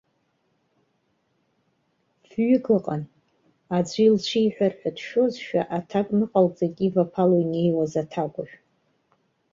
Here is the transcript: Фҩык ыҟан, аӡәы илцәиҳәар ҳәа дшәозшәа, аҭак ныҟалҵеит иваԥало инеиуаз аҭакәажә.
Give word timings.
Фҩык 2.27 2.65
ыҟан, 2.77 3.03
аӡәы 3.77 4.03
илцәиҳәар 4.05 4.73
ҳәа 4.79 4.89
дшәозшәа, 4.95 5.61
аҭак 5.77 6.07
ныҟалҵеит 6.17 6.75
иваԥало 6.87 7.35
инеиуаз 7.41 7.93
аҭакәажә. 8.01 8.55